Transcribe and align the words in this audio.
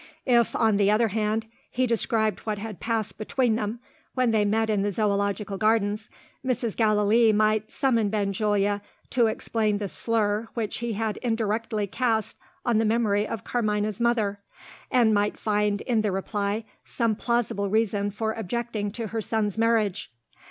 If, 0.25 0.55
on 0.55 0.77
the 0.77 0.89
other 0.89 1.09
hand, 1.09 1.45
he 1.69 1.85
described 1.85 2.39
what 2.39 2.57
had 2.57 2.79
passed 2.79 3.19
between 3.19 3.53
them 3.53 3.79
when 4.15 4.31
they 4.31 4.45
met 4.45 4.67
in 4.67 4.81
the 4.81 4.91
Zoological 4.91 5.59
Gardens, 5.59 6.09
Mrs. 6.43 6.75
Gallilee 6.75 7.31
might 7.31 7.69
summon 7.71 8.09
Benjulia 8.09 8.81
to 9.11 9.27
explain 9.27 9.77
the 9.77 9.87
slur 9.87 10.47
which 10.55 10.79
he 10.79 10.93
had 10.93 11.17
indirectly 11.17 11.85
cast 11.85 12.35
on 12.65 12.79
the 12.79 12.83
memory 12.83 13.27
of 13.27 13.43
Carmina's 13.43 13.99
mother 13.99 14.39
and 14.89 15.13
might 15.13 15.37
find, 15.37 15.81
in 15.81 16.01
the 16.01 16.11
reply, 16.11 16.65
some 16.83 17.15
plausible 17.15 17.69
reason 17.69 18.09
for 18.09 18.33
objecting 18.33 18.89
to 18.93 19.09
her 19.09 19.21
son's 19.21 19.55
marriage. 19.55 20.11